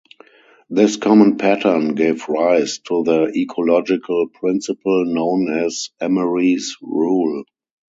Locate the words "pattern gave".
1.37-2.27